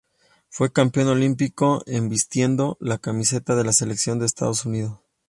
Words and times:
Fue 0.49 0.73
campeón 0.73 1.09
olímpico 1.09 1.83
en 1.85 2.09
vistiendo 2.09 2.75
la 2.79 2.97
camiseta 2.97 3.53
de 3.55 3.63
la 3.65 3.71
selección 3.71 4.17
de 4.17 4.25
Estados 4.25 4.65
Unidos. 4.65 4.97